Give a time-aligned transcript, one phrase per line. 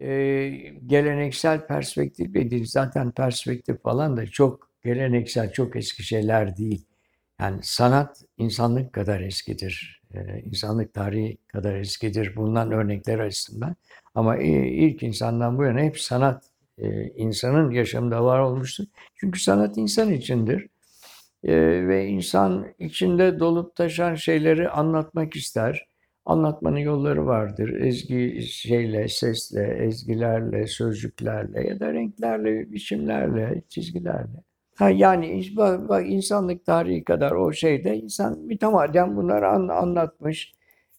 [0.00, 0.08] e,
[0.86, 2.66] geleneksel perspektif değil.
[2.66, 6.86] Zaten perspektif falan da çok geleneksel, çok eski şeyler değil.
[7.40, 10.02] Yani sanat insanlık kadar eskidir.
[10.14, 12.36] E, insanlık tarihi kadar eskidir.
[12.36, 13.76] Bundan örnekler açısından.
[14.14, 16.44] Ama e, ilk insandan bu yana hep sanat
[16.78, 18.84] e, insanın yaşamında var olmuştur.
[19.16, 20.68] Çünkü sanat insan içindir.
[21.44, 21.52] E,
[21.88, 25.86] ve insan içinde dolup taşan şeyleri anlatmak ister.
[26.26, 27.80] Anlatmanın yolları vardır.
[27.80, 34.44] Ezgi şeyle, sesle, ezgilerle, sözcüklerle ya da renklerle, biçimlerle, çizgilerle.
[34.76, 40.52] Ha yani bak, bak insanlık tarihi kadar o şeyde insan mütemadiyen bunları an, anlatmış.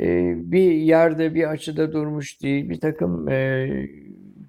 [0.00, 2.68] Ee, bir yerde bir açıda durmuş değil.
[2.70, 3.68] Bir takım e,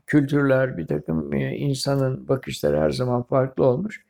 [0.07, 4.05] kültürler, bir takım e, insanın bakışları her zaman farklı olmuş.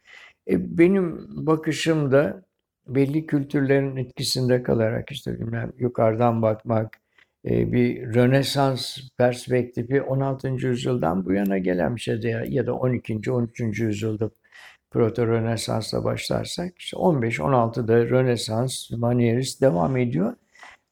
[0.49, 2.46] E, benim bakışım da
[2.87, 6.99] belli kültürlerin etkisinde kalarak işte bilmem yukarıdan bakmak,
[7.45, 10.67] e, bir Rönesans perspektifi 16.
[10.67, 13.31] yüzyıldan bu yana gelen bir şey ya da 12.
[13.31, 13.83] 13.
[13.83, 14.29] yüzyılda
[14.91, 20.33] Proto Rönesans'la başlarsak işte 15-16'da Rönesans, Manierist devam ediyor.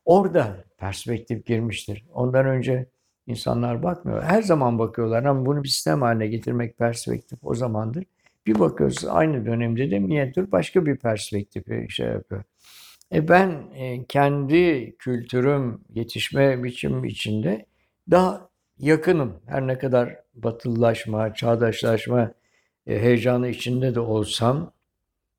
[0.06, 2.06] Orada perspektif girmiştir.
[2.14, 2.86] Ondan önce
[3.28, 4.24] insanlar bakmıyor.
[4.24, 8.04] Her zaman bakıyorlar ama bunu bir sistem haline getirmek perspektif o zamandır.
[8.48, 12.44] Bir bakıyoruz aynı dönemde de minyatür başka bir perspektifi şey yapıyor.
[13.14, 17.66] E ben e, kendi kültürüm, yetişme biçim içinde
[18.12, 19.42] daha yakınım.
[19.46, 22.32] Her ne kadar batılılaşma, çağdaşlaşma
[22.88, 24.74] e, heyecanı içinde de olsam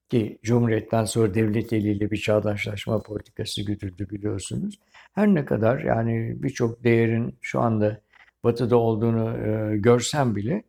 [0.09, 4.81] ki Cumhuriyet'ten sonra devlet eliyle bir çağdaşlaşma politikası güdüldü biliyorsunuz.
[5.13, 8.01] Her ne kadar yani birçok değerin şu anda
[8.45, 10.63] batıda olduğunu e, görsem bile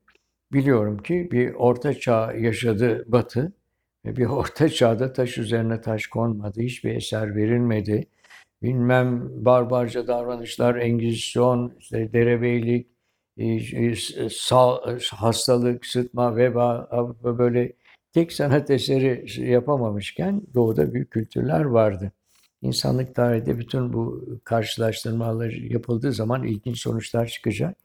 [0.53, 3.53] biliyorum ki bir orta çağ yaşadı Batı
[4.05, 8.07] bir orta çağda taş üzerine taş konmadı, hiçbir eser verilmedi.
[8.61, 12.87] Bilmem barbarca davranışlar, Engizisyon, işte derebeylik,
[13.37, 13.95] e, e,
[15.11, 16.89] hastalık, sıtma, veba
[17.23, 17.73] böyle
[18.13, 22.11] tek sanat eseri yapamamışken doğuda büyük kültürler vardı.
[22.61, 27.77] İnsanlık tarihinde bütün bu karşılaştırmalar yapıldığı zaman ilginç sonuçlar çıkacak.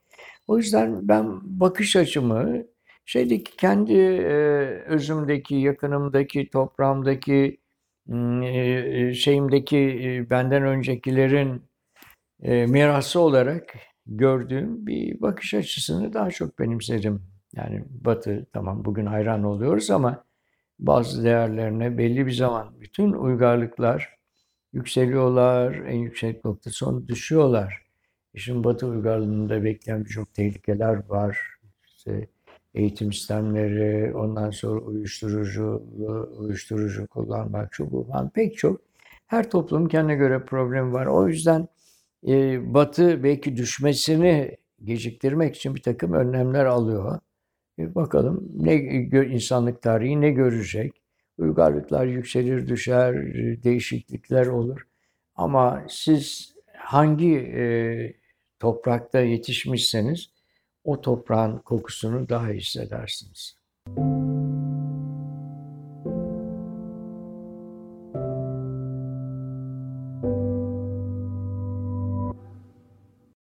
[0.47, 2.63] O yüzden ben bakış açımı
[3.05, 4.33] şeydeki kendi e,
[4.87, 7.57] özümdeki, yakınımdaki, toprağımdaki,
[8.43, 11.61] e, şeyimdeki e, benden öncekilerin
[12.41, 17.21] e, mirası olarak gördüğüm bir bakış açısını daha çok benimsedim.
[17.55, 20.25] Yani Batı tamam bugün hayran oluyoruz ama
[20.79, 24.17] bazı değerlerine belli bir zaman bütün uygarlıklar
[24.73, 27.82] yükseliyorlar, en yüksek nokta sonra düşüyorlar.
[28.35, 31.39] Şimdi Batı uygarlığında bekleyen birçok tehlikeler var.
[31.85, 32.27] İşte
[32.73, 35.83] eğitim sistemleri, ondan sonra uyuşturucu,
[36.37, 38.81] uyuşturucu kullanmak, şu bu falan pek çok.
[39.27, 41.05] Her toplumun kendine göre problemi var.
[41.05, 41.67] O yüzden
[42.27, 47.19] e, Batı belki düşmesini geciktirmek için bir takım önlemler alıyor.
[47.79, 48.75] E, bakalım ne
[49.25, 50.93] insanlık tarihi ne görecek?
[51.37, 53.15] Uygarlıklar yükselir düşer,
[53.63, 54.87] değişiklikler olur.
[55.35, 58.22] Ama siz hangi e,
[58.63, 60.29] toprakta yetişmişseniz
[60.83, 63.57] o toprağın kokusunu daha hissedersiniz.